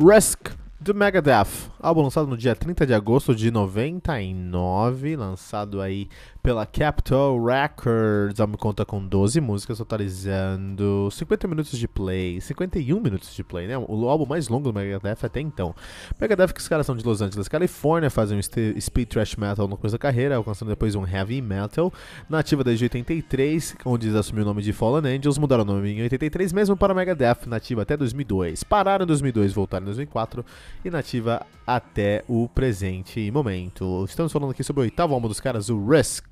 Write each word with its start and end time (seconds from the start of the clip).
Risk 0.00 0.52
the 0.80 0.94
Megadeth, 0.94 1.69
álbum 1.82 2.02
lançado 2.02 2.26
no 2.26 2.36
dia 2.36 2.54
30 2.54 2.86
de 2.86 2.92
agosto 2.92 3.34
de 3.34 3.50
99, 3.50 5.16
lançado 5.16 5.80
aí 5.80 6.08
pela 6.42 6.66
Capitol 6.66 7.42
Records. 7.42 8.38
O 8.38 8.42
álbum 8.42 8.56
conta 8.56 8.84
com 8.84 9.04
12 9.04 9.40
músicas, 9.40 9.78
totalizando 9.78 11.08
50 11.10 11.48
minutos 11.48 11.78
de 11.78 11.88
play, 11.88 12.40
51 12.40 13.00
minutos 13.00 13.34
de 13.34 13.42
play, 13.42 13.66
né? 13.66 13.78
O 13.78 14.08
álbum 14.08 14.26
mais 14.26 14.48
longo 14.48 14.64
do 14.64 14.74
Megadeth 14.74 15.24
até 15.24 15.40
então. 15.40 15.74
Megadeth, 16.20 16.52
que 16.52 16.60
os 16.60 16.68
caras 16.68 16.84
são 16.84 16.94
de 16.94 17.04
Los 17.04 17.22
Angeles, 17.22 17.48
Califórnia, 17.48 18.10
fazem 18.10 18.38
um 18.38 18.42
speed 18.42 19.08
thrash 19.08 19.36
metal 19.36 19.66
no 19.66 19.76
começo 19.76 19.94
da 19.94 19.98
carreira, 19.98 20.36
alcançando 20.36 20.68
depois 20.68 20.94
um 20.94 21.06
heavy 21.06 21.40
metal. 21.40 21.92
Nativa 22.28 22.62
desde 22.62 22.84
83, 22.84 23.76
onde 23.86 24.08
eles 24.08 24.16
assumiram 24.16 24.46
o 24.46 24.50
nome 24.50 24.62
de 24.62 24.72
Fallen 24.72 25.16
Angels, 25.16 25.38
mudaram 25.38 25.62
o 25.62 25.66
nome 25.66 25.90
em 25.92 26.02
83, 26.02 26.52
mesmo 26.52 26.76
para 26.76 26.92
Megadeth, 26.92 27.46
nativa 27.46 27.82
até 27.82 27.96
2002. 27.96 28.64
Pararam 28.64 29.04
em 29.04 29.06
2002, 29.06 29.52
voltaram 29.52 29.84
em 29.84 29.86
2004 29.86 30.44
e 30.84 30.90
nativa 30.90 31.46
até 31.76 32.24
o 32.26 32.48
presente 32.48 33.30
momento. 33.30 34.04
Estamos 34.04 34.32
falando 34.32 34.50
aqui 34.50 34.64
sobre 34.64 34.80
o 34.80 34.82
oitavo 34.82 35.14
álbum 35.14 35.28
dos 35.28 35.38
caras, 35.38 35.68
o 35.68 35.88
Risk. 35.88 36.26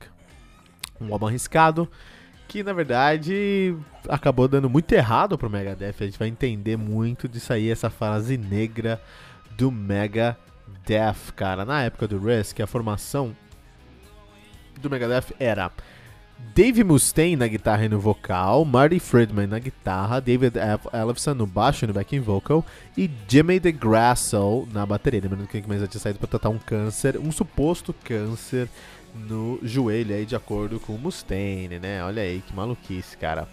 Um 1.01 1.13
álbum 1.13 1.29
arriscado 1.29 1.89
que 2.49 2.65
na 2.65 2.73
verdade 2.73 3.77
acabou 4.09 4.49
dando 4.49 4.69
muito 4.69 4.93
errado 4.93 5.39
pro 5.39 5.49
Megadeth. 5.49 5.95
A 6.01 6.05
gente 6.05 6.19
vai 6.19 6.27
entender 6.27 6.77
muito 6.77 7.29
disso 7.29 7.53
aí, 7.53 7.71
essa 7.71 7.89
frase 7.89 8.37
negra 8.37 9.01
do 9.57 9.71
Megadeth, 9.71 10.37
cara. 11.37 11.65
Na 11.65 11.83
época 11.83 12.09
do 12.09 12.19
Risk, 12.19 12.59
a 12.61 12.67
formação 12.67 13.37
do 14.81 14.91
Megadeth 14.91 15.35
era 15.39 15.71
Dave 16.55 16.85
Mustaine 16.85 17.37
na 17.37 17.47
guitarra 17.47 17.85
e 17.85 17.89
no 17.89 17.99
vocal, 17.99 18.65
Marty 18.65 18.99
Friedman 18.99 19.47
na 19.47 19.59
guitarra, 19.59 20.21
David 20.21 20.55
Ellefson 20.93 21.35
no 21.35 21.47
baixo 21.47 21.85
e 21.85 21.89
no 21.89 21.95
backing 21.95 22.21
vocal 22.21 22.65
e 22.97 23.11
Jimmy 23.29 23.59
DeGrasso 23.59 24.67
na 24.73 24.87
bateria. 24.87 25.21
Lembrando 25.21 25.47
que 25.47 25.63
mais 25.67 25.81
já 25.81 25.87
tinha 25.87 26.01
saído 26.01 26.19
para 26.19 26.29
tratar 26.29 26.49
um 26.49 26.59
câncer, 26.59 27.19
um 27.19 27.31
suposto 27.33 27.93
câncer 27.93 28.69
no 29.15 29.59
joelho 29.63 30.15
aí, 30.15 30.25
de 30.25 30.37
acordo 30.37 30.79
com 30.79 30.95
o 30.95 30.99
Mustaine, 30.99 31.79
né? 31.79 32.03
Olha 32.05 32.23
aí 32.23 32.43
que 32.47 32.55
maluquice, 32.55 33.17
cara. 33.17 33.49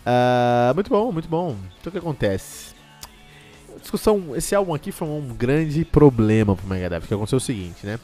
Uh, 0.00 0.74
muito 0.74 0.90
bom, 0.90 1.12
muito 1.12 1.28
bom. 1.28 1.56
Então 1.80 1.90
o 1.90 1.92
que 1.92 1.98
acontece? 1.98 2.74
Discussão, 3.80 4.34
esse 4.34 4.54
álbum 4.54 4.74
aqui 4.74 4.90
foi 4.90 5.06
um 5.06 5.34
grande 5.34 5.84
problema 5.84 6.56
pro 6.56 6.66
Megadeth, 6.66 7.06
que 7.06 7.14
aconteceu 7.14 7.38
o 7.38 7.40
seguinte, 7.40 7.86
né? 7.86 7.98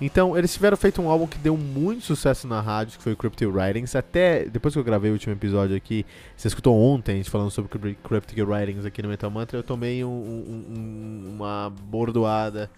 Então, 0.00 0.36
eles 0.36 0.52
tiveram 0.52 0.76
feito 0.76 1.00
um 1.00 1.08
álbum 1.08 1.26
que 1.26 1.38
deu 1.38 1.56
muito 1.56 2.04
sucesso 2.04 2.46
na 2.46 2.60
rádio, 2.60 2.98
que 2.98 3.02
foi 3.02 3.12
o 3.12 3.16
Cryptic 3.16 3.48
Writings. 3.48 3.94
Até 3.94 4.44
depois 4.44 4.74
que 4.74 4.80
eu 4.80 4.84
gravei 4.84 5.10
o 5.10 5.14
último 5.14 5.32
episódio 5.32 5.76
aqui, 5.76 6.04
você 6.36 6.48
escutou 6.48 6.76
ontem 6.76 7.12
a 7.12 7.16
gente 7.16 7.30
falando 7.30 7.50
sobre 7.50 7.96
Cryptic 8.02 8.38
Writings 8.38 8.84
aqui 8.84 9.02
no 9.02 9.08
Metal 9.08 9.30
Mantra, 9.30 9.58
eu 9.58 9.62
tomei 9.62 10.04
um, 10.04 10.08
um, 10.08 11.34
uma 11.34 11.70
bordoada 11.70 12.70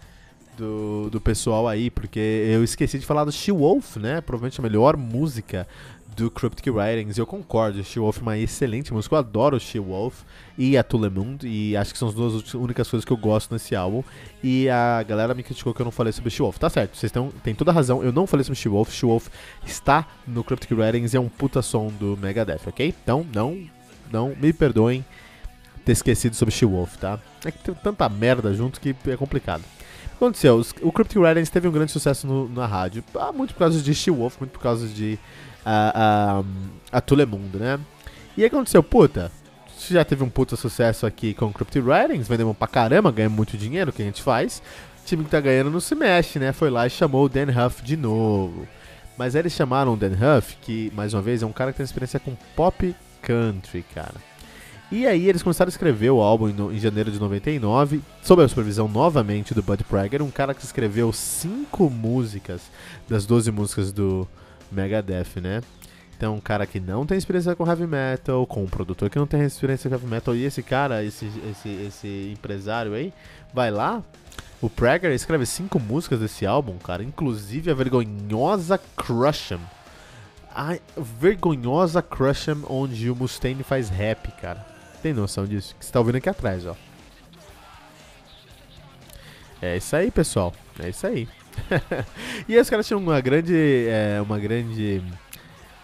do, 0.57 1.09
do 1.09 1.21
pessoal 1.21 1.67
aí, 1.67 1.89
porque 1.89 2.19
eu 2.19 2.63
esqueci 2.63 2.97
de 2.97 3.05
falar 3.05 3.23
do 3.23 3.31
She-Wolf, 3.31 3.97
né? 3.97 4.19
Provavelmente 4.21 4.59
a 4.59 4.63
melhor 4.63 4.97
música 4.97 5.67
do 6.17 6.31
Cryptic 6.31 6.65
Writings. 6.67 7.17
Eu 7.17 7.27
concordo, 7.27 7.83
She-Wolf 7.83 8.17
é 8.17 8.21
uma 8.21 8.37
excelente 8.37 8.91
música. 8.91 9.15
Eu 9.15 9.19
adoro 9.19 9.59
She-Wolf 9.59 10.23
e 10.57 10.75
a 10.75 10.83
Tulemund. 10.83 11.47
E 11.47 11.77
acho 11.77 11.93
que 11.93 11.99
são 11.99 12.07
as 12.07 12.15
duas 12.15 12.53
únicas 12.55 12.89
coisas 12.89 13.05
que 13.05 13.13
eu 13.13 13.17
gosto 13.17 13.53
nesse 13.53 13.75
álbum. 13.75 14.03
E 14.43 14.67
a 14.67 15.03
galera 15.03 15.35
me 15.35 15.43
criticou 15.43 15.73
que 15.73 15.81
eu 15.81 15.85
não 15.85 15.91
falei 15.91 16.11
sobre 16.11 16.31
She-Wolf. 16.31 16.57
Tá 16.57 16.69
certo, 16.69 16.97
vocês 16.97 17.11
têm 17.43 17.53
toda 17.53 17.69
a 17.69 17.73
razão. 17.73 18.03
Eu 18.03 18.11
não 18.11 18.25
falei 18.25 18.43
sobre 18.43 18.59
She-Wolf. 18.59 18.91
She-Wolf 18.91 19.27
está 19.65 20.07
no 20.27 20.43
Cryptic 20.43 20.71
Writings 20.71 21.13
e 21.13 21.17
é 21.17 21.19
um 21.19 21.29
puta 21.29 21.61
som 21.61 21.87
do 21.99 22.17
Megadeth, 22.17 22.61
ok? 22.65 22.93
Então, 23.03 23.25
não, 23.31 23.69
não 24.11 24.35
me 24.35 24.51
perdoem 24.51 25.05
ter 25.85 25.91
esquecido 25.91 26.35
sobre 26.35 26.53
She-Wolf, 26.53 26.97
tá? 26.97 27.19
É 27.45 27.51
que 27.51 27.59
tem 27.59 27.75
tanta 27.75 28.09
merda 28.09 28.53
junto 28.53 28.81
que 28.81 28.95
é 29.05 29.15
complicado. 29.15 29.63
O 30.17 30.19
que 30.19 30.25
aconteceu? 30.25 30.65
O 30.81 30.91
Cryptic 30.91 31.17
Writings 31.17 31.49
teve 31.51 31.67
um 31.67 31.71
grande 31.71 31.91
sucesso 31.91 32.25
no, 32.25 32.49
na 32.49 32.65
rádio. 32.65 33.03
Ah, 33.15 33.31
muito 33.31 33.53
por 33.53 33.59
causa 33.59 33.79
de 33.79 33.93
She-Wolf, 33.93 34.39
muito 34.39 34.49
por 34.49 34.59
causa 34.59 34.87
de 34.87 35.19
a, 35.63 36.41
a, 36.91 36.97
a 36.97 37.01
Tulemundo, 37.01 37.59
né? 37.59 37.79
E 38.35 38.41
aí 38.41 38.47
aconteceu, 38.47 38.81
puta, 38.81 39.31
já 39.87 40.03
teve 40.03 40.23
um 40.23 40.29
puta 40.29 40.55
sucesso 40.55 41.05
aqui 41.05 41.35
com 41.35 41.53
Cryptic 41.53 41.83
Writings, 41.85 42.27
vendemos 42.27 42.57
pra 42.57 42.67
caramba, 42.67 43.11
ganhamos 43.11 43.35
muito 43.35 43.55
dinheiro, 43.55 43.91
o 43.91 43.93
que 43.93 44.01
a 44.01 44.05
gente 44.05 44.23
faz? 44.23 44.61
O 45.03 45.05
time 45.05 45.23
que 45.23 45.29
tá 45.29 45.39
ganhando 45.39 45.69
não 45.69 45.79
se 45.79 45.93
mexe, 45.93 46.39
né? 46.39 46.51
Foi 46.51 46.71
lá 46.71 46.87
e 46.87 46.89
chamou 46.89 47.25
o 47.25 47.29
Dan 47.29 47.49
Huff 47.51 47.83
de 47.83 47.95
novo. 47.95 48.67
Mas 49.19 49.35
aí 49.35 49.43
eles 49.43 49.53
chamaram 49.53 49.93
o 49.93 49.97
Dan 49.97 50.13
Huff, 50.13 50.57
que, 50.61 50.91
mais 50.95 51.13
uma 51.13 51.21
vez, 51.21 51.43
é 51.43 51.45
um 51.45 51.51
cara 51.51 51.71
que 51.71 51.77
tem 51.77 51.83
experiência 51.83 52.19
com 52.19 52.35
pop 52.55 52.95
country, 53.21 53.85
cara. 53.93 54.15
E 54.91 55.05
aí 55.05 55.27
eles 55.27 55.43
começaram 55.43 55.67
a 55.67 55.71
escrever 55.71 56.11
o 56.11 56.21
álbum 56.21 56.47
no, 56.47 56.73
em 56.73 56.79
janeiro 56.79 57.11
de 57.11 57.19
99, 57.19 58.01
sob 58.23 58.41
a 58.41 58.47
supervisão 58.47 58.87
novamente 58.87 59.53
do 59.53 59.61
Bud 59.61 59.83
Prager, 59.83 60.21
um 60.21 60.31
cara 60.31 60.53
que 60.53 60.63
escreveu 60.63 61.11
cinco 61.11 61.89
músicas 61.89 62.61
das 63.07 63.25
12 63.25 63.51
músicas 63.51 63.91
do, 63.91 64.25
Megadeth, 64.71 65.39
né? 65.41 65.61
Então, 66.15 66.35
um 66.35 66.39
cara 66.39 66.65
que 66.65 66.79
não 66.79 67.05
tem 67.05 67.17
experiência 67.17 67.55
com 67.55 67.67
heavy 67.67 67.85
metal, 67.85 68.45
com 68.47 68.63
um 68.63 68.67
produtor 68.67 69.09
que 69.09 69.19
não 69.19 69.27
tem 69.27 69.43
experiência 69.43 69.89
com 69.89 69.95
heavy 69.95 70.07
metal, 70.07 70.35
e 70.35 70.45
esse 70.45 70.63
cara, 70.63 71.03
esse, 71.03 71.31
esse, 71.49 71.69
esse 71.69 72.31
empresário 72.33 72.93
aí, 72.93 73.13
vai 73.53 73.69
lá. 73.69 74.01
O 74.59 74.69
Prager 74.69 75.11
escreve 75.11 75.45
cinco 75.45 75.79
músicas 75.79 76.19
desse 76.19 76.45
álbum, 76.45 76.77
cara, 76.79 77.03
inclusive 77.03 77.69
a 77.69 77.75
vergonhosa 77.75 78.79
Crush 78.95 79.51
'em. 79.51 79.59
A 80.55 80.79
vergonhosa 80.97 82.01
Crush 82.01 82.47
'em, 82.47 82.63
onde 82.67 83.11
o 83.11 83.15
Mustaine 83.15 83.61
faz 83.61 83.89
rap, 83.89 84.31
cara. 84.41 84.76
Tem 85.01 85.13
noção 85.13 85.45
disso? 85.45 85.75
Que 85.79 85.85
você 85.85 85.91
tá 85.91 85.99
ouvindo 85.99 86.15
aqui 86.17 86.29
atrás, 86.29 86.65
ó. 86.65 86.75
É 89.61 89.77
isso 89.77 89.95
aí, 89.95 90.11
pessoal. 90.11 90.53
É 90.79 90.89
isso 90.89 91.05
aí. 91.07 91.27
e 92.47 92.57
os 92.57 92.69
caras 92.69 92.87
tinham 92.87 92.99
uma 92.99 93.19
grande. 93.19 93.87
É, 93.87 94.21
uma 94.21 94.39
grande 94.39 95.01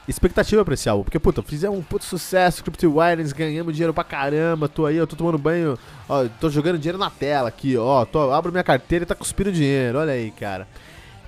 expectativa 0.07 0.63
pra 0.63 0.73
esse 0.73 0.89
álbum. 0.89 1.03
Porque, 1.03 1.19
puta, 1.19 1.41
fizemos 1.41 1.77
um 1.77 1.81
puto 1.81 2.05
sucesso, 2.05 2.63
Crypto 2.63 2.97
Wireless, 2.97 3.33
ganhamos 3.33 3.73
dinheiro 3.73 3.93
pra 3.93 4.03
caramba, 4.03 4.67
tô 4.67 4.85
aí, 4.85 4.97
eu 4.97 5.07
tô 5.07 5.15
tomando 5.15 5.37
banho, 5.37 5.77
ó, 6.07 6.25
tô 6.39 6.49
jogando 6.49 6.77
dinheiro 6.77 6.97
na 6.97 7.09
tela 7.09 7.47
aqui, 7.47 7.77
ó, 7.77 8.03
tô, 8.05 8.31
abro 8.31 8.51
minha 8.51 8.63
carteira 8.63 9.03
e 9.03 9.05
tá 9.05 9.15
cuspindo 9.15 9.51
dinheiro, 9.51 9.99
olha 9.99 10.13
aí, 10.13 10.31
cara. 10.31 10.67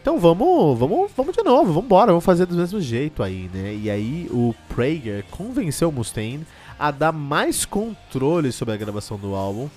Então 0.01 0.19
vamos, 0.19 0.77
vamos, 0.77 1.11
vamos 1.15 1.35
de 1.35 1.43
novo, 1.43 1.67
vamos 1.67 1.85
embora, 1.85 2.11
vamos 2.11 2.23
fazer 2.23 2.45
do 2.45 2.55
mesmo 2.55 2.79
jeito 2.79 3.23
aí, 3.23 3.49
né? 3.51 3.73
E 3.73 3.89
aí 3.89 4.27
o 4.29 4.53
Prager 4.69 5.25
convenceu 5.31 5.89
o 5.89 5.91
Mustaine 5.91 6.45
a 6.77 6.91
dar 6.91 7.11
mais 7.11 7.65
controle 7.65 8.51
sobre 8.51 8.73
a 8.73 8.77
gravação 8.77 9.17
do 9.17 9.35
álbum 9.35 9.69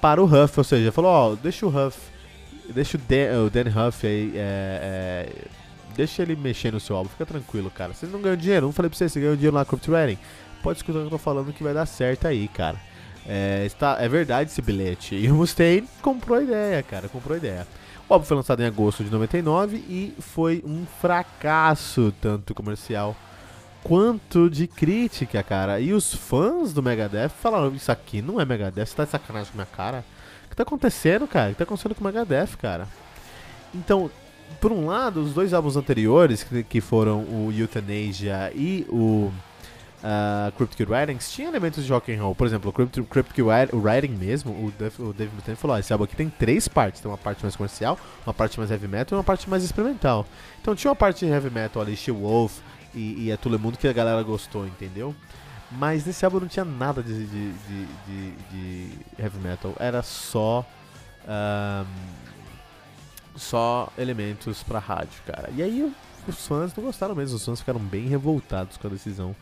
para 0.00 0.22
o 0.22 0.24
Huff, 0.24 0.58
ou 0.58 0.64
seja, 0.64 0.92
falou, 0.92 1.10
ó, 1.10 1.34
deixa 1.34 1.66
o 1.66 1.68
Huff 1.68 2.10
Deixa 2.72 2.96
o 2.96 3.00
Dan, 3.00 3.46
o 3.46 3.50
Dan 3.50 3.68
Huff 3.68 4.06
aí. 4.06 4.32
É, 4.34 5.26
é, 5.26 5.32
deixa 5.94 6.22
ele 6.22 6.36
mexer 6.36 6.72
no 6.72 6.80
seu 6.80 6.96
álbum, 6.96 7.10
fica 7.10 7.26
tranquilo, 7.26 7.70
cara. 7.70 7.92
Vocês 7.92 8.10
não 8.10 8.20
ganham 8.20 8.36
dinheiro, 8.36 8.66
não 8.66 8.72
falei 8.72 8.88
pra 8.88 8.96
vocês, 8.96 9.12
você 9.12 9.20
ganhou 9.20 9.36
dinheiro 9.36 9.66
com 9.66 9.76
o 9.76 9.94
Reading. 9.94 10.18
Pode 10.62 10.78
escutar 10.78 10.98
o 10.98 11.02
que 11.02 11.06
eu 11.06 11.10
tô 11.10 11.18
falando 11.18 11.52
que 11.52 11.62
vai 11.62 11.74
dar 11.74 11.86
certo 11.86 12.26
aí, 12.26 12.48
cara. 12.48 12.76
É, 13.26 13.64
está, 13.66 13.96
é 14.00 14.08
verdade 14.08 14.50
esse 14.50 14.62
bilhete. 14.62 15.14
E 15.14 15.30
o 15.30 15.34
Mustaine 15.34 15.86
comprou 16.00 16.38
a 16.38 16.42
ideia, 16.42 16.82
cara, 16.82 17.08
comprou 17.08 17.34
a 17.34 17.38
ideia. 17.38 17.66
O 18.08 18.14
álbum 18.14 18.26
foi 18.26 18.36
lançado 18.36 18.60
em 18.62 18.66
agosto 18.66 19.04
de 19.04 19.10
99 19.10 19.76
e 19.76 20.14
foi 20.18 20.62
um 20.66 20.84
fracasso, 21.00 22.12
tanto 22.20 22.54
comercial 22.54 23.16
quanto 23.82 24.50
de 24.50 24.66
crítica, 24.66 25.42
cara. 25.42 25.80
E 25.80 25.92
os 25.92 26.14
fãs 26.14 26.72
do 26.72 26.82
Megadeth 26.82 27.30
falaram: 27.30 27.74
Isso 27.74 27.90
aqui 27.90 28.20
não 28.22 28.40
é 28.40 28.44
Megadeth, 28.44 28.86
você 28.86 28.96
tá 28.96 29.04
de 29.04 29.10
sacanagem 29.10 29.50
com 29.50 29.58
minha 29.58 29.66
cara 29.66 30.04
que 30.50 30.56
tá 30.56 30.64
acontecendo, 30.64 31.26
cara? 31.26 31.50
O 31.50 31.52
que 31.52 31.58
tá 31.58 31.64
acontecendo 31.64 31.94
com 31.94 32.02
o 32.02 32.06
Megadeth, 32.06 32.56
cara? 32.60 32.86
Então, 33.72 34.10
por 34.60 34.72
um 34.72 34.86
lado, 34.86 35.20
os 35.22 35.32
dois 35.32 35.54
álbuns 35.54 35.76
anteriores, 35.76 36.44
que, 36.68 36.80
foram 36.80 37.20
o 37.20 37.52
Euthanasia 37.56 38.52
e 38.54 38.84
o 38.88 39.32
uh, 40.02 40.52
Cryptic 40.56 40.88
Writings 40.88 41.30
tinha 41.30 41.48
elementos 41.48 41.84
de 41.84 41.92
rock 41.92 42.12
and 42.12 42.20
roll. 42.20 42.34
Por 42.34 42.48
exemplo, 42.48 42.70
o 42.70 42.72
Cryptic, 42.72 43.06
Cryptic 43.08 43.38
Writing 43.38 44.16
mesmo, 44.16 44.50
o 44.52 44.72
Dave, 44.76 44.94
o 45.00 45.12
Dave 45.12 45.32
Mustaine 45.32 45.56
falou: 45.56 45.78
esse 45.78 45.92
álbum 45.92 46.04
aqui 46.04 46.16
tem 46.16 46.28
três 46.28 46.66
partes. 46.66 47.00
Tem 47.00 47.08
uma 47.08 47.16
parte 47.16 47.42
mais 47.44 47.54
comercial, 47.54 47.96
uma 48.26 48.34
parte 48.34 48.58
mais 48.58 48.72
heavy 48.72 48.88
metal 48.88 49.16
e 49.16 49.18
uma 49.18 49.24
parte 49.24 49.48
mais 49.48 49.62
experimental. 49.62 50.26
Então 50.60 50.74
tinha 50.74 50.90
uma 50.90 50.96
parte 50.96 51.24
de 51.24 51.30
heavy 51.30 51.50
metal 51.50 51.80
ali, 51.80 51.96
She 51.96 52.10
Wolf 52.10 52.58
e, 52.94 53.26
e 53.26 53.32
a 53.32 53.36
Tule 53.36 53.58
Mundo 53.58 53.78
que 53.78 53.88
a 53.88 53.92
galera 53.92 54.22
gostou, 54.22 54.66
entendeu? 54.66 55.14
Mas 55.70 56.04
nesse 56.04 56.24
álbum 56.24 56.40
não 56.40 56.48
tinha 56.48 56.64
nada 56.64 57.02
de, 57.02 57.26
de, 57.26 57.52
de, 57.52 57.86
de, 58.06 58.30
de 58.50 58.98
heavy 59.18 59.38
metal. 59.38 59.74
Era 59.78 60.02
só. 60.02 60.66
Um, 61.26 62.30
só 63.36 63.92
elementos 63.96 64.62
pra 64.62 64.78
rádio, 64.78 65.22
cara. 65.24 65.50
E 65.56 65.62
aí 65.62 65.92
os 66.28 66.46
fãs 66.46 66.74
não 66.74 66.84
gostaram 66.84 67.14
mesmo, 67.14 67.36
os 67.36 67.44
fãs 67.44 67.60
ficaram 67.60 67.80
bem 67.80 68.06
revoltados 68.06 68.76
com 68.76 68.86
a 68.86 68.90
decisão 68.90 69.34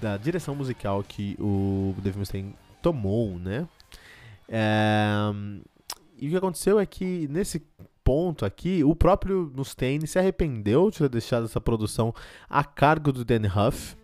da 0.00 0.16
direção 0.16 0.54
musical 0.54 1.02
que 1.02 1.36
o 1.40 1.94
Dave 1.98 2.18
Mustaine 2.18 2.54
tomou, 2.82 3.38
né? 3.38 3.66
É, 4.48 5.32
e 6.18 6.26
o 6.26 6.30
que 6.30 6.36
aconteceu 6.36 6.78
é 6.78 6.84
que 6.84 7.26
nesse 7.28 7.62
ponto 8.04 8.44
aqui, 8.44 8.82
o 8.84 8.94
próprio 8.94 9.52
Mustaine 9.54 10.06
se 10.06 10.18
arrependeu 10.18 10.90
de 10.90 10.98
ter 10.98 11.08
deixado 11.08 11.44
essa 11.44 11.60
produção 11.60 12.14
a 12.48 12.64
cargo 12.64 13.12
do 13.12 13.24
Dan 13.24 13.46
Huff 13.46 13.96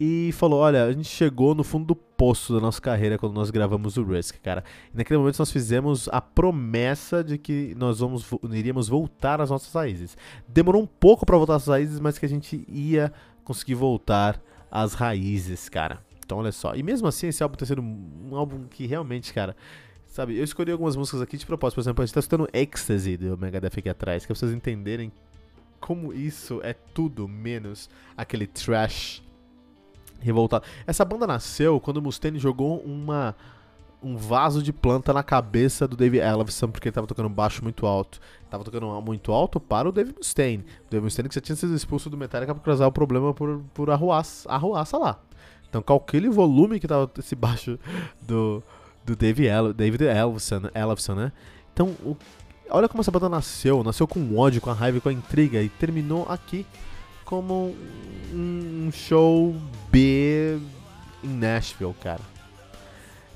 e 0.00 0.30
falou: 0.32 0.60
Olha, 0.60 0.84
a 0.84 0.92
gente 0.92 1.08
chegou 1.08 1.54
no 1.54 1.64
fundo 1.64 1.86
do 1.86 1.96
poço 1.96 2.54
da 2.54 2.60
nossa 2.60 2.80
carreira 2.80 3.18
quando 3.18 3.34
nós 3.34 3.50
gravamos 3.50 3.96
o 3.96 4.02
Risk, 4.04 4.36
cara. 4.42 4.64
E 4.92 4.96
naquele 4.96 5.18
momento 5.18 5.38
nós 5.38 5.50
fizemos 5.50 6.08
a 6.10 6.20
promessa 6.20 7.22
de 7.22 7.38
que 7.38 7.74
nós 7.76 8.00
vamos, 8.00 8.26
iríamos 8.50 8.88
voltar 8.88 9.40
às 9.40 9.50
nossas 9.50 9.72
raízes. 9.72 10.16
Demorou 10.46 10.82
um 10.82 10.86
pouco 10.86 11.26
para 11.26 11.36
voltar 11.36 11.56
às 11.56 11.66
raízes, 11.66 12.00
mas 12.00 12.18
que 12.18 12.26
a 12.26 12.28
gente 12.28 12.64
ia 12.68 13.12
conseguir 13.44 13.74
voltar 13.74 14.40
às 14.70 14.94
raízes, 14.94 15.68
cara. 15.68 16.00
Então 16.24 16.38
olha 16.38 16.52
só. 16.52 16.74
E 16.74 16.82
mesmo 16.82 17.08
assim, 17.08 17.28
esse 17.28 17.42
álbum 17.42 17.56
tá 17.56 17.64
sendo 17.64 17.82
um 17.82 18.36
álbum 18.36 18.64
que 18.68 18.86
realmente, 18.86 19.32
cara. 19.32 19.56
Sabe, 20.18 20.36
eu 20.36 20.42
escolhi 20.42 20.72
algumas 20.72 20.96
músicas 20.96 21.22
aqui 21.22 21.36
de 21.36 21.46
propósito. 21.46 21.76
Por 21.76 21.80
exemplo, 21.82 22.02
a 22.02 22.04
gente 22.04 22.12
tá 22.12 22.18
escutando 22.18 22.48
Ecstasy 22.52 23.16
do 23.16 23.38
Megadeth 23.38 23.78
aqui 23.78 23.88
atrás, 23.88 24.26
que 24.26 24.32
é 24.32 24.34
pra 24.34 24.40
vocês 24.40 24.52
entenderem 24.52 25.12
como 25.78 26.12
isso 26.12 26.60
é 26.64 26.72
tudo 26.72 27.28
menos 27.28 27.88
aquele 28.16 28.44
trash 28.44 29.22
revoltado. 30.18 30.64
Essa 30.88 31.04
banda 31.04 31.24
nasceu 31.24 31.78
quando 31.78 31.98
o 31.98 32.02
Mustaine 32.02 32.36
jogou 32.36 32.80
uma 32.80 33.32
um 34.02 34.16
vaso 34.16 34.60
de 34.60 34.72
planta 34.72 35.12
na 35.12 35.22
cabeça 35.22 35.86
do 35.86 35.96
Dave 35.96 36.18
Ellefson 36.18 36.66
porque 36.66 36.88
ele 36.88 36.94
tava 36.94 37.06
tocando 37.06 37.28
baixo 37.28 37.62
muito 37.62 37.86
alto. 37.86 38.18
Tava 38.50 38.64
tocando 38.64 39.00
muito 39.00 39.30
alto 39.30 39.60
para 39.60 39.88
o 39.88 39.92
Dave 39.92 40.12
Mustaine. 40.16 40.64
O 40.88 40.90
Dave 40.90 41.04
Mustaine 41.04 41.28
que 41.28 41.36
já 41.36 41.40
tinha 41.40 41.54
sido 41.54 41.76
expulso 41.76 42.10
do 42.10 42.16
Metallica 42.16 42.52
por 42.56 42.64
causar 42.64 42.88
o 42.88 42.92
problema 42.92 43.32
por, 43.32 43.62
por 43.72 43.88
arruaça, 43.88 44.50
arruaça 44.50 44.98
lá. 44.98 45.20
Então 45.68 45.80
calcule 45.80 46.28
o 46.28 46.32
volume 46.32 46.80
que 46.80 46.88
tava 46.88 47.08
esse 47.16 47.36
baixo 47.36 47.78
do, 48.20 48.64
do 49.04 49.16
Dave 49.16 49.46
El, 49.46 49.72
David 49.72 50.04
Ellefson, 50.04 50.62
Ellefson, 50.74 51.14
né? 51.14 51.32
Então, 51.72 51.88
o, 52.04 52.16
olha 52.70 52.88
como 52.88 53.00
essa 53.00 53.10
banda 53.10 53.28
nasceu. 53.28 53.82
Nasceu 53.82 54.06
com 54.06 54.36
ódio, 54.36 54.60
com 54.60 54.70
a 54.70 54.74
raiva, 54.74 55.00
com 55.00 55.08
a 55.08 55.12
intriga 55.12 55.62
e 55.62 55.68
terminou 55.68 56.26
aqui 56.28 56.66
como 57.24 57.76
um 58.32 58.90
show 58.92 59.54
B 59.90 60.58
em 61.22 61.28
Nashville, 61.28 61.94
cara. 61.94 62.22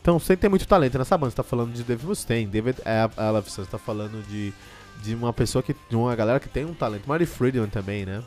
Então, 0.00 0.18
sem 0.18 0.36
ter 0.36 0.48
muito 0.48 0.66
talento 0.66 0.98
nessa 0.98 1.16
banda. 1.16 1.30
Você 1.30 1.36
tá 1.36 1.42
falando 1.42 1.72
de 1.72 1.84
David 1.84 2.06
Mustaine, 2.06 2.50
David 2.50 2.78
Ellefson, 2.84 3.62
você 3.62 3.70
tá 3.70 3.78
falando 3.78 4.26
de, 4.26 4.52
de 5.02 5.14
uma 5.14 5.32
pessoa 5.32 5.62
que. 5.62 5.74
de 5.88 5.94
uma 5.94 6.14
galera 6.16 6.40
que 6.40 6.48
tem 6.48 6.64
um 6.64 6.74
talento. 6.74 7.08
Marty 7.08 7.26
Friedman 7.26 7.68
também, 7.68 8.04
né? 8.04 8.22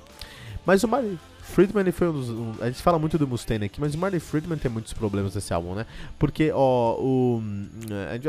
Mas 0.65 0.83
o 0.83 0.87
Marty 0.87 1.19
Friedman 1.45 1.89
foi 1.91 2.09
um 2.09 2.11
dos. 2.11 2.29
Um, 2.29 2.53
a 2.59 2.65
gente 2.65 2.81
fala 2.81 2.97
muito 2.97 3.17
do 3.19 3.27
Mustaine 3.27 3.65
aqui, 3.65 3.79
mas 3.79 3.93
o 3.93 3.97
Marty 3.99 4.19
Friedman 4.19 4.57
tem 4.57 4.69
muitos 4.69 4.93
problemas 4.93 5.35
nesse 5.35 5.53
álbum, 5.53 5.75
né? 5.75 5.85
Porque, 6.17 6.51
ó, 6.51 6.95
o. 6.99 7.41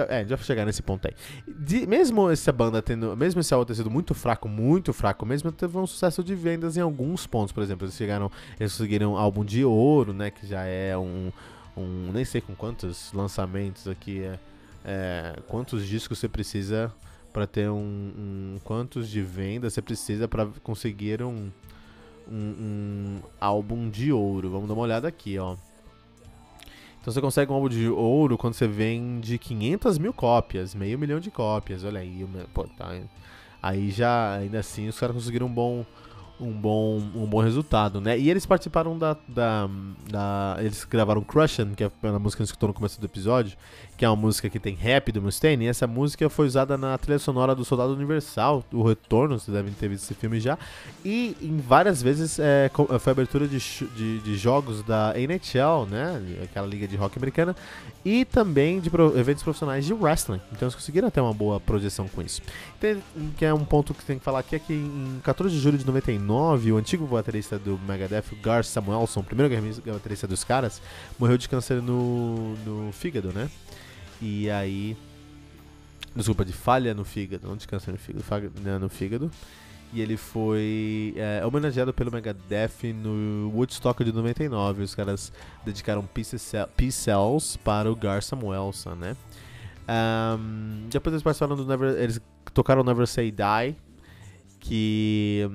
É, 0.09 0.17
a 0.17 0.19
gente 0.21 0.29
vai 0.29 0.39
chegar 0.39 0.67
nesse 0.67 0.83
ponto 0.83 1.09
aí. 1.09 1.15
De, 1.49 1.87
mesmo 1.87 2.31
essa 2.31 2.53
banda 2.53 2.83
tendo. 2.83 3.17
Mesmo 3.17 3.41
esse 3.41 3.53
álbum 3.55 3.65
ter 3.65 3.75
sido 3.75 3.91
muito 3.91 4.15
fraco, 4.15 4.49
muito 4.49 4.93
fraco 4.93 5.25
mesmo, 5.25 5.51
teve 5.51 5.77
um 5.79 5.87
sucesso 5.87 6.23
de 6.23 6.35
vendas 6.35 6.77
em 6.77 6.81
alguns 6.81 7.27
pontos. 7.27 7.53
Por 7.53 7.63
exemplo, 7.63 7.87
eles 7.87 7.97
chegaram. 7.97 8.31
Eles 8.61 8.73
conseguiram 8.73 9.15
um 9.15 9.17
álbum 9.17 9.45
de 9.45 9.65
ouro, 9.65 10.12
né? 10.12 10.31
Que 10.31 10.47
já 10.47 10.65
é 10.65 10.97
um. 10.97 11.33
um 11.75 12.12
nem 12.12 12.25
sei 12.25 12.43
com 12.43 12.55
quantos 12.55 13.12
lançamentos 13.15 13.89
aqui 13.89 14.23
é. 14.23 14.39
é 14.85 15.37
quantos 15.49 15.87
discos 15.87 16.19
você 16.19 16.29
precisa 16.29 16.93
para 17.33 17.47
ter 17.47 17.69
um, 17.71 17.77
um, 17.77 18.57
quantos 18.62 19.09
de 19.09 19.21
venda 19.21 19.69
você 19.69 19.83
precisa 19.83 20.29
para 20.29 20.47
conseguir 20.62 21.23
um 21.23 21.51
um, 22.31 22.34
um 22.34 23.20
álbum 23.40 23.88
de 23.88 24.12
ouro. 24.12 24.50
Vamos 24.50 24.69
dar 24.69 24.75
uma 24.75 24.82
olhada 24.82 25.08
aqui, 25.08 25.38
ó. 25.38 25.56
Então 27.00 27.12
você 27.12 27.20
consegue 27.20 27.52
um 27.52 27.55
álbum 27.55 27.69
de 27.69 27.88
ouro 27.88 28.37
quando 28.37 28.55
você 28.55 28.67
vende 28.67 29.38
500 29.38 29.96
mil 29.96 30.12
cópias, 30.12 30.75
meio 30.75 30.99
milhão 30.99 31.20
de 31.20 31.31
cópias. 31.31 31.84
Olha 31.84 32.00
aí, 32.00 32.26
pô, 32.52 32.64
tá, 32.64 33.00
aí 33.62 33.90
já, 33.90 34.34
ainda 34.34 34.58
assim, 34.58 34.88
os 34.88 34.99
caras 34.99 35.14
conseguiram 35.14 35.46
um 35.46 35.52
bom, 35.52 35.87
um 36.41 36.53
bom, 36.53 36.99
um 37.15 37.27
bom 37.27 37.41
resultado, 37.41 38.00
né? 38.00 38.19
E 38.19 38.31
eles 38.31 38.44
participaram 38.44 38.99
da, 38.99 39.17
da, 39.27 39.69
da 40.11 40.56
eles 40.59 40.85
gravaram 40.85 41.23
Crushin', 41.23 41.75
que 41.75 41.85
é 41.85 41.91
a 42.03 42.19
música 42.19 42.38
que 42.38 42.43
a 42.43 42.44
gente 42.44 42.50
escutou 42.50 42.69
no 42.69 42.75
começo 42.75 43.00
do 43.00 43.06
episódio, 43.06 43.56
que 43.97 44.05
é 44.05 44.09
uma 44.09 44.17
música 44.17 44.50
que 44.50 44.59
tem 44.59 44.75
rap 44.75 45.11
do 45.11 45.23
Mustaine, 45.23 45.65
e 45.65 45.69
essa 45.69 45.87
música 45.87 46.29
foi 46.29 46.47
usada 46.47 46.77
na 46.77 46.97
trilha 46.99 47.19
sonora 47.19 47.55
do 47.55 47.65
Soldado 47.65 47.94
Universal, 47.94 48.62
o 48.73 48.83
Retorno, 48.83 49.38
vocês 49.38 49.55
devem 49.55 49.73
ter 49.73 49.88
visto 49.88 50.05
esse 50.05 50.15
filme 50.15 50.38
já, 50.38 50.59
e 51.05 51.35
em 51.41 51.56
várias 51.56 52.03
vezes 52.03 52.38
é, 52.38 52.71
foi 53.00 53.12
abertura 53.12 53.49
de, 53.49 53.59
de, 53.97 54.19
de, 54.21 54.37
jogos 54.37 54.83
da 54.83 55.15
NHL, 55.17 55.87
né, 55.88 56.21
aquela 56.44 56.67
liga 56.67 56.87
de 56.87 56.97
rock 56.97 57.19
americana, 57.19 57.56
e 58.05 58.25
também 58.27 58.81
de 58.81 58.91
pro, 58.91 59.19
eventos 59.19 59.43
profissionais 59.43 59.87
de 59.87 59.94
wrestling, 59.94 60.41
então 60.53 60.67
eles 60.67 60.75
conseguiram 60.75 61.11
ter 61.11 61.21
uma 61.21 61.33
boa 61.33 61.59
projeção 61.59 62.06
com 62.09 62.21
isso. 62.21 62.43
Que 63.37 63.44
é 63.44 63.55
um 63.55 63.64
ponto 63.64 63.94
que 63.94 64.05
tem 64.05 64.19
que 64.19 64.25
falar 64.25 64.40
aqui, 64.40 64.56
é 64.56 64.58
que 64.58 64.73
em 64.73 65.20
14 65.23 65.55
de 65.55 65.61
julho 65.61 65.78
de 65.78 65.87
99, 65.87 66.73
o 66.73 66.76
antigo 66.76 67.06
baterista 67.06 67.58
do 67.58 67.78
Megadeth, 67.87 68.25
Gar 68.43 68.64
Samuelson, 68.64 69.20
o 69.20 69.25
primeiro 69.25 69.55
baterista 69.87 70.26
dos 70.26 70.44
caras, 70.44 70.82
morreu 71.19 71.38
de 71.38 71.49
câncer 71.49 71.81
no, 71.81 72.55
no 72.64 72.93
fígado, 72.93 73.32
né, 73.32 73.50
e 74.20 74.50
aí. 74.50 74.96
Desculpa, 76.14 76.46
de 76.46 76.52
falha 76.52 76.94
no 76.94 77.05
fígado, 77.05 77.46
não 77.46 77.56
de 77.56 77.69
câncer 77.69 77.93
no 77.93 77.99
fígado, 77.99 78.25
falha 78.25 78.50
né, 78.62 78.78
no 78.78 78.88
fígado. 78.88 79.31
E 79.93 80.00
ele 80.00 80.17
foi 80.17 81.14
é, 81.17 81.44
homenageado 81.44 81.93
pelo 81.93 82.11
Megadeth 82.11 82.93
no 82.94 83.50
Woodstock 83.55 84.02
de 84.02 84.12
99. 84.12 84.82
Os 84.82 84.94
caras 84.94 85.32
dedicaram 85.64 86.06
Peace 86.06 86.38
Cells 86.38 87.58
para 87.58 87.90
o 87.90 87.95
Gar 87.95 88.23
Samuelson, 88.23 88.95
né? 88.95 89.16
Um, 89.88 90.88
depois 90.88 91.12
eles 91.12 91.23
participaram 91.23 91.57
do 91.57 91.64
Never. 91.64 91.97
Eles 91.97 92.21
tocaram 92.52 92.83
Never 92.83 93.07
Say 93.07 93.31
Die, 93.31 93.76
que 94.61 95.49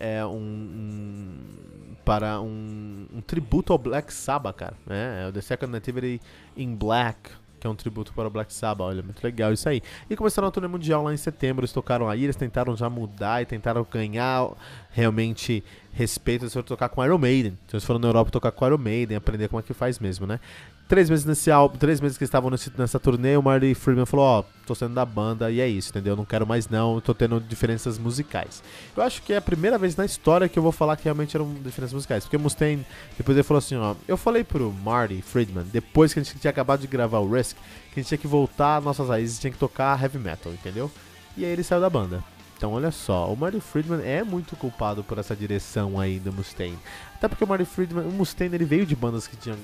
é 0.00 0.24
um, 0.24 0.36
um 0.36 1.96
para 2.04 2.40
um, 2.40 3.06
um, 3.14 3.20
tributo 3.20 3.72
ao 3.72 3.78
Black 3.78 4.12
Sabbath, 4.12 4.56
cara. 4.56 4.74
Né? 4.86 5.24
É 5.24 5.28
o 5.28 5.32
The 5.32 5.40
Second 5.40 5.70
Nativity 5.72 6.20
in 6.56 6.74
Black, 6.74 7.30
que 7.60 7.66
é 7.66 7.70
um 7.70 7.76
tributo 7.76 8.12
para 8.12 8.26
o 8.26 8.30
Black 8.30 8.52
Sabbath. 8.52 8.88
Olha, 8.88 9.02
muito 9.02 9.22
legal 9.22 9.52
isso 9.52 9.68
aí. 9.68 9.80
E 10.10 10.16
começaram 10.16 10.48
a 10.48 10.50
turnê 10.50 10.66
mundial 10.68 11.04
lá 11.04 11.14
em 11.14 11.16
setembro, 11.16 11.60
eles 11.60 11.72
tocaram 11.72 12.08
aí, 12.08 12.24
eles 12.24 12.36
tentaram 12.36 12.76
já 12.76 12.90
mudar 12.90 13.42
e 13.42 13.46
tentaram 13.46 13.86
ganhar 13.88 14.50
realmente 14.90 15.62
respeito, 15.92 16.44
eles 16.44 16.52
foram 16.52 16.64
tocar 16.64 16.88
com 16.88 17.04
Iron 17.04 17.18
Maiden. 17.18 17.58
Então 17.66 17.76
eles 17.76 17.84
foram 17.84 18.00
na 18.00 18.08
Europa 18.08 18.30
tocar 18.30 18.50
com 18.50 18.66
Iron 18.66 18.78
Maiden, 18.78 19.16
aprender 19.16 19.48
como 19.48 19.60
é 19.60 19.62
que 19.62 19.74
faz 19.74 19.98
mesmo, 19.98 20.26
né? 20.26 20.40
Três 20.88 21.08
meses 21.08 21.24
nesse 21.24 21.50
álbum, 21.50 21.78
três 21.78 22.00
meses 22.00 22.18
que 22.18 22.24
estavam 22.24 22.50
nesse, 22.50 22.70
nessa 22.76 23.00
turnê, 23.00 23.36
o 23.36 23.42
Marty 23.42 23.74
Friedman 23.74 24.04
falou, 24.04 24.26
ó, 24.26 24.40
oh, 24.40 24.44
tô 24.66 24.74
saindo 24.74 24.94
da 24.94 25.06
banda 25.06 25.50
e 25.50 25.60
é 25.60 25.66
isso, 25.66 25.90
entendeu? 25.90 26.14
Não 26.14 26.24
quero 26.24 26.46
mais 26.46 26.68
não, 26.68 27.00
tô 27.00 27.14
tendo 27.14 27.40
diferenças 27.40 27.98
musicais. 27.98 28.62
Eu 28.94 29.02
acho 29.02 29.22
que 29.22 29.32
é 29.32 29.38
a 29.38 29.40
primeira 29.40 29.78
vez 29.78 29.96
na 29.96 30.04
história 30.04 30.48
que 30.48 30.58
eu 30.58 30.62
vou 30.62 30.72
falar 30.72 30.96
que 30.96 31.04
realmente 31.04 31.34
eram 31.34 31.54
diferenças 31.64 31.94
musicais. 31.94 32.24
Porque 32.24 32.36
Mustaine, 32.36 32.84
depois 33.16 33.36
ele 33.36 33.42
falou 33.42 33.58
assim, 33.58 33.76
ó, 33.76 33.94
eu 34.06 34.18
falei 34.18 34.44
pro 34.44 34.70
Marty 34.70 35.22
Friedman, 35.22 35.64
depois 35.72 36.12
que 36.12 36.20
a 36.20 36.22
gente 36.22 36.38
tinha 36.38 36.50
acabado 36.50 36.80
de 36.80 36.86
gravar 36.86 37.20
o 37.20 37.30
Risk, 37.30 37.56
que 37.92 38.00
a 38.00 38.02
gente 38.02 38.08
tinha 38.08 38.18
que 38.18 38.26
voltar 38.26 38.76
às 38.76 38.84
nossas 38.84 39.08
raízes, 39.08 39.38
tinha 39.38 39.50
que 39.50 39.58
tocar 39.58 40.00
heavy 40.02 40.18
metal, 40.18 40.52
entendeu? 40.52 40.90
E 41.36 41.44
aí 41.44 41.52
ele 41.52 41.62
saiu 41.62 41.80
da 41.80 41.88
banda. 41.88 42.22
Então, 42.62 42.74
olha 42.74 42.92
só, 42.92 43.26
o 43.26 43.36
Marty 43.36 43.58
Friedman 43.58 44.06
é 44.06 44.22
muito 44.22 44.54
culpado 44.54 45.02
por 45.02 45.18
essa 45.18 45.34
direção 45.34 45.98
aí 45.98 46.20
do 46.20 46.32
Mustaine. 46.32 46.78
Até 47.12 47.26
porque 47.26 47.42
o 47.42 47.46
Marty 47.48 47.64
Friedman, 47.64 48.04
o 48.04 48.12
Mustaine, 48.12 48.54
ele 48.54 48.64
veio 48.64 48.86
de 48.86 48.94
bandas 48.94 49.26
que 49.26 49.34
tinham. 49.36 49.58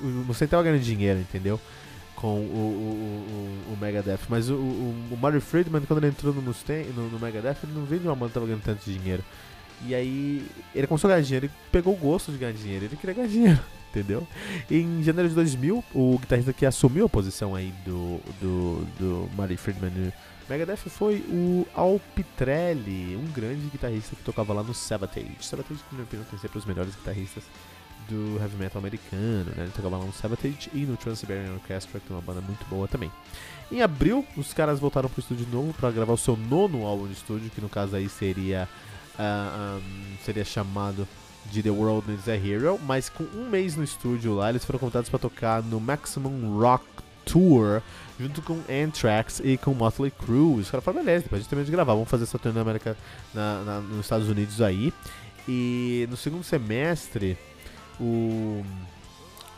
O 0.00 0.06
Mustaine 0.24 0.50
tava 0.50 0.62
ganhando 0.62 0.80
dinheiro, 0.80 1.20
entendeu? 1.20 1.60
Com 2.16 2.28
o, 2.28 2.30
o, 2.30 3.68
o, 3.68 3.74
o 3.74 3.76
Megadeth. 3.78 4.20
Mas 4.26 4.48
o, 4.48 4.54
o, 4.54 4.94
o 5.10 5.18
Marty 5.20 5.38
Friedman, 5.38 5.82
quando 5.82 5.98
ele 5.98 6.06
entrou 6.06 6.32
no, 6.32 6.40
Mustaine, 6.40 6.90
no, 6.94 7.10
no 7.10 7.18
Megadeth, 7.18 7.58
ele 7.62 7.74
não 7.74 7.84
veio 7.84 8.00
de 8.00 8.08
uma 8.08 8.16
banda 8.16 8.28
que 8.28 8.34
tava 8.34 8.46
ganhando 8.46 8.62
tanto 8.62 8.90
dinheiro. 8.90 9.22
E 9.84 9.94
aí, 9.94 10.46
ele 10.74 10.86
começou 10.86 11.08
a 11.08 11.12
ganhar 11.12 11.22
dinheiro, 11.22 11.44
ele 11.44 11.52
pegou 11.70 11.92
o 11.92 11.96
gosto 11.98 12.32
de 12.32 12.38
ganhar 12.38 12.52
dinheiro, 12.52 12.86
ele 12.86 12.96
queria 12.96 13.16
ganhar 13.16 13.28
dinheiro, 13.28 13.60
entendeu? 13.90 14.26
Em 14.70 15.02
janeiro 15.02 15.28
de 15.28 15.34
2000, 15.34 15.84
o 15.94 16.18
guitarrista 16.18 16.54
que 16.54 16.64
assumiu 16.64 17.04
a 17.04 17.08
posição 17.10 17.54
aí 17.54 17.70
do, 17.84 18.18
do, 18.40 18.86
do 18.98 19.28
Marty 19.36 19.58
Friedman 19.58 20.10
Megadeth 20.48 20.88
foi 20.88 21.16
o 21.28 21.66
Al 21.74 22.00
Pitrelli, 22.14 23.16
um 23.16 23.30
grande 23.32 23.68
guitarrista 23.68 24.16
que 24.16 24.22
tocava 24.22 24.54
lá 24.54 24.62
no 24.62 24.72
Savatage. 24.72 25.36
Savatage, 25.40 25.80
na 25.90 25.98
minha 25.98 26.04
opinião, 26.04 26.26
tem 26.30 26.38
sempre 26.38 26.58
os 26.58 26.64
melhores 26.64 26.94
guitarristas 26.94 27.44
do 28.08 28.38
heavy 28.40 28.56
metal 28.56 28.78
americano, 28.78 29.52
né? 29.54 29.64
Ele 29.64 29.72
tocava 29.72 29.98
lá 29.98 30.04
no 30.04 30.12
Sabotage 30.12 30.70
e 30.72 30.78
no 30.78 30.96
Trans-Siberian 30.96 31.52
Orchestra, 31.52 32.00
que 32.00 32.10
é 32.10 32.16
uma 32.16 32.22
banda 32.22 32.40
muito 32.40 32.64
boa 32.66 32.88
também. 32.88 33.12
Em 33.70 33.82
abril, 33.82 34.24
os 34.36 34.54
caras 34.54 34.80
voltaram 34.80 35.08
pro 35.08 35.20
estúdio 35.20 35.44
de 35.44 35.52
novo 35.52 35.74
para 35.74 35.90
gravar 35.90 36.14
o 36.14 36.18
seu 36.18 36.36
nono 36.36 36.86
álbum 36.86 37.06
de 37.06 37.12
estúdio, 37.12 37.50
que 37.50 37.60
no 37.60 37.68
caso 37.68 37.94
aí 37.94 38.08
seria, 38.08 38.66
uh, 39.18 39.78
um, 39.78 40.16
seria 40.24 40.44
chamado 40.44 41.06
de 41.50 41.62
The 41.62 41.70
World 41.70 42.10
Needs 42.10 42.28
a 42.28 42.36
Hero, 42.36 42.80
mas 42.82 43.08
com 43.08 43.24
um 43.24 43.48
mês 43.48 43.76
no 43.76 43.84
estúdio 43.84 44.34
lá, 44.34 44.48
eles 44.48 44.64
foram 44.64 44.78
convidados 44.78 45.10
para 45.10 45.18
tocar 45.18 45.62
no 45.62 45.78
Maximum 45.78 46.58
Rock 46.58 46.84
Tour, 47.30 47.82
junto 48.18 48.42
com 48.42 48.60
Anthrax 48.68 49.40
e 49.44 49.56
com 49.56 49.74
Motley 49.74 50.10
Crue. 50.10 50.60
Os 50.60 50.70
caras 50.70 50.84
falaram, 50.84 51.04
beleza, 51.04 51.24
depois 51.24 51.40
a 51.40 51.42
gente 51.42 51.50
termina 51.50 51.66
de 51.66 51.72
gravar, 51.72 51.94
vamos 51.94 52.08
fazer 52.08 52.24
essa 52.24 52.38
turnê 52.38 52.56
na 52.56 52.62
América, 52.62 52.96
na, 53.34 53.62
na, 53.62 53.80
nos 53.80 54.00
Estados 54.00 54.28
Unidos 54.28 54.60
aí. 54.60 54.92
E 55.46 56.06
no 56.10 56.16
segundo 56.16 56.44
semestre, 56.44 57.38
o 58.00 58.64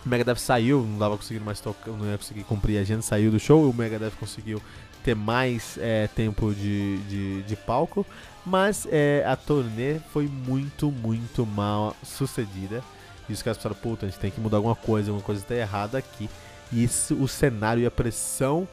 Megadeth 0.05 0.37
saiu, 0.37 0.83
não 0.83 0.99
dava 0.99 1.17
conseguindo 1.17 1.45
mais 1.45 1.61
tocar, 1.61 1.91
não 1.91 2.07
ia 2.07 2.19
conseguir 2.19 2.45
cumprir 2.45 2.79
a 2.79 2.81
agenda, 2.83 3.03
saiu 3.03 3.31
do 3.31 3.41
show, 3.41 3.69
o 3.69 3.75
Megadeth 3.75 4.13
conseguiu 4.19 4.63
ter 5.03 5.15
mais 5.15 5.79
é, 5.81 6.09
tempo 6.09 6.55
de, 6.55 6.99
de, 7.09 7.43
de, 7.43 7.57
palco, 7.57 8.07
mas 8.45 8.87
é, 8.91 9.25
a 9.27 9.35
turnê 9.35 9.99
foi 10.13 10.27
muito, 10.27 10.91
muito 10.91 11.47
mal 11.47 11.97
sucedida. 12.03 12.83
E 13.29 13.33
os 13.33 13.43
caras 13.43 13.59
pensaram, 13.59 13.77
puta, 13.77 14.07
a 14.07 14.09
gente 14.09 14.19
tem 14.19 14.31
que 14.31 14.41
mudar 14.41 14.59
alguma 14.59 14.75
coisa, 14.75 15.11
alguma 15.11 15.25
coisa 15.25 15.41
está 15.41 15.55
errada 15.55 15.99
aqui. 15.99 16.29
Isso, 16.73 17.15
o 17.15 17.27
cenário 17.27 17.83
e 17.83 17.87
a 17.87 17.91
pressão 17.91 18.67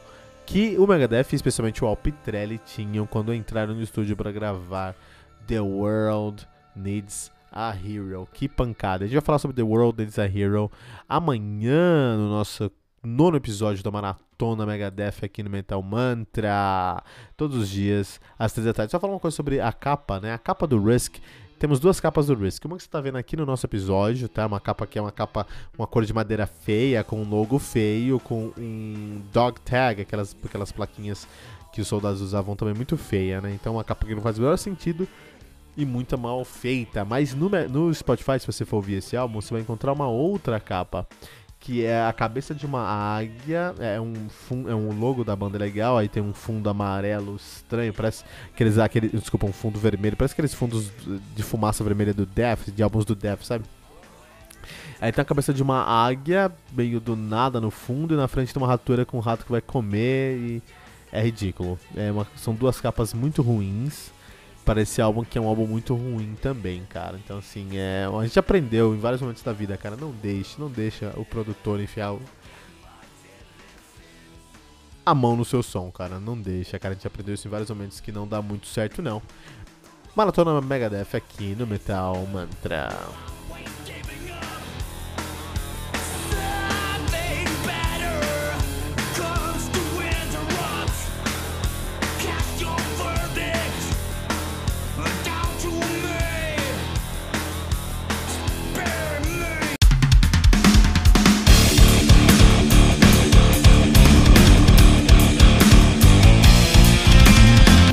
que 0.46 0.78
o 0.78 0.86
Megadeth, 0.86 1.34
especialmente 1.34 1.84
o 1.84 1.86
Al 1.86 1.96
Pitrelli, 1.96 2.58
tinham 2.64 3.06
quando 3.06 3.34
entraram 3.34 3.74
no 3.74 3.82
estúdio 3.82 4.16
para 4.16 4.32
gravar 4.32 4.94
The 5.46 5.60
World 5.60 6.48
Needs 6.74 7.30
a 7.52 7.74
Hero. 7.74 8.26
Que 8.32 8.48
pancada. 8.48 9.04
A 9.04 9.06
gente 9.06 9.16
vai 9.16 9.24
falar 9.24 9.38
sobre 9.38 9.54
The 9.54 9.62
World 9.62 9.98
Needs 9.98 10.18
a 10.18 10.24
Hero 10.24 10.70
amanhã 11.08 12.16
no 12.16 12.30
nosso 12.30 12.70
nono 13.02 13.36
episódio 13.36 13.82
da 13.82 13.90
Maratona 13.90 14.64
Megadeth 14.64 15.22
aqui 15.22 15.42
no 15.42 15.50
Mental 15.50 15.82
Mantra. 15.82 17.02
Todos 17.36 17.56
os 17.56 17.68
dias, 17.68 18.20
às 18.38 18.52
três 18.52 18.64
da 18.64 18.72
tarde. 18.72 18.90
Só 18.92 18.98
falar 18.98 19.12
uma 19.12 19.20
coisa 19.20 19.36
sobre 19.36 19.60
a 19.60 19.72
capa, 19.72 20.18
né? 20.18 20.32
A 20.32 20.38
capa 20.38 20.66
do 20.66 20.82
Risk. 20.82 21.16
Temos 21.58 21.80
duas 21.80 21.98
capas 21.98 22.28
do 22.28 22.34
Risk. 22.34 22.64
Uma 22.64 22.76
que 22.76 22.84
você 22.84 22.88
está 22.88 23.00
vendo 23.00 23.18
aqui 23.18 23.36
no 23.36 23.44
nosso 23.44 23.66
episódio, 23.66 24.28
tá? 24.28 24.46
Uma 24.46 24.60
capa 24.60 24.86
que 24.86 24.96
é 24.96 25.02
uma 25.02 25.10
capa, 25.10 25.44
uma 25.76 25.88
cor 25.88 26.04
de 26.04 26.12
madeira 26.12 26.46
feia, 26.46 27.02
com 27.02 27.20
um 27.20 27.28
logo 27.28 27.58
feio, 27.58 28.20
com 28.20 28.52
um 28.56 29.20
dog 29.32 29.60
tag, 29.62 30.02
aquelas, 30.02 30.36
aquelas 30.44 30.70
plaquinhas 30.70 31.26
que 31.72 31.80
os 31.80 31.88
soldados 31.88 32.20
usavam 32.20 32.54
também 32.54 32.74
muito 32.74 32.96
feia, 32.96 33.40
né? 33.40 33.52
Então 33.52 33.74
uma 33.74 33.82
capa 33.82 34.06
que 34.06 34.14
não 34.14 34.22
faz 34.22 34.38
o 34.38 34.42
menor 34.42 34.56
sentido 34.56 35.08
e 35.76 35.84
muito 35.84 36.16
mal 36.16 36.44
feita. 36.44 37.04
Mas 37.04 37.34
no, 37.34 37.48
no 37.48 37.92
Spotify, 37.92 38.38
se 38.38 38.46
você 38.46 38.64
for 38.64 38.76
ouvir 38.76 38.94
esse 38.94 39.16
álbum, 39.16 39.40
você 39.40 39.52
vai 39.52 39.60
encontrar 39.60 39.92
uma 39.92 40.06
outra 40.06 40.60
capa. 40.60 41.08
Que 41.60 41.84
é 41.84 42.06
a 42.06 42.12
cabeça 42.12 42.54
de 42.54 42.64
uma 42.64 42.82
águia, 42.82 43.74
é 43.80 44.00
um, 44.00 44.28
fundo, 44.28 44.70
é 44.70 44.74
um 44.74 44.98
logo 44.98 45.24
da 45.24 45.34
banda 45.34 45.58
legal, 45.58 45.98
aí 45.98 46.08
tem 46.08 46.22
um 46.22 46.32
fundo 46.32 46.70
amarelo 46.70 47.36
estranho, 47.36 47.92
parece 47.92 48.24
aqueles, 48.54 48.78
aquele, 48.78 49.08
desculpa, 49.08 49.44
um 49.44 49.52
fundo 49.52 49.78
vermelho, 49.78 50.16
parece 50.16 50.32
aqueles 50.34 50.54
fundos 50.54 50.90
de 51.34 51.42
fumaça 51.42 51.82
vermelha 51.82 52.14
do 52.14 52.24
Death, 52.24 52.70
de 52.70 52.82
álbuns 52.82 53.04
do 53.04 53.14
Death, 53.14 53.42
sabe? 53.42 53.64
Aí 55.00 55.12
tem 55.12 55.20
a 55.20 55.24
cabeça 55.24 55.52
de 55.52 55.62
uma 55.62 55.82
águia, 55.82 56.50
meio 56.72 57.00
do 57.00 57.16
nada 57.16 57.60
no 57.60 57.70
fundo, 57.70 58.14
e 58.14 58.16
na 58.16 58.28
frente 58.28 58.54
tem 58.54 58.62
uma 58.62 58.68
ratura 58.68 59.04
com 59.04 59.16
um 59.16 59.20
rato 59.20 59.44
que 59.44 59.50
vai 59.50 59.60
comer, 59.60 60.38
e 60.38 60.62
é 61.12 61.22
ridículo. 61.22 61.78
É 61.96 62.10
uma, 62.12 62.26
são 62.36 62.54
duas 62.54 62.80
capas 62.80 63.12
muito 63.12 63.42
ruins 63.42 64.12
para 64.68 64.82
esse 64.82 65.00
álbum 65.00 65.24
que 65.24 65.38
é 65.38 65.40
um 65.40 65.48
álbum 65.48 65.66
muito 65.66 65.94
ruim 65.94 66.36
também, 66.42 66.84
cara. 66.84 67.18
Então 67.24 67.38
assim, 67.38 67.78
é, 67.78 68.04
a 68.04 68.22
gente 68.22 68.38
aprendeu 68.38 68.94
em 68.94 68.98
vários 68.98 69.18
momentos 69.22 69.42
da 69.42 69.50
vida, 69.50 69.78
cara, 69.78 69.96
não 69.96 70.10
deixe, 70.10 70.60
não 70.60 70.68
deixa 70.68 71.10
o 71.16 71.24
produtor 71.24 71.80
enfiar 71.80 72.12
o... 72.12 72.20
a 75.06 75.14
mão 75.14 75.34
no 75.34 75.44
seu 75.46 75.62
som, 75.62 75.90
cara, 75.90 76.20
não 76.20 76.36
deixa, 76.38 76.78
cara. 76.78 76.92
A 76.92 76.96
gente 76.96 77.06
aprendeu 77.06 77.34
isso 77.34 77.48
em 77.48 77.50
vários 77.50 77.70
momentos 77.70 77.98
que 77.98 78.12
não 78.12 78.28
dá 78.28 78.42
muito 78.42 78.66
certo 78.66 79.00
não. 79.00 79.22
Maratona 80.14 80.60
Megadeth 80.60 81.16
aqui 81.16 81.54
no 81.54 81.66
Metal 81.66 82.14
Mantra. 82.26 82.90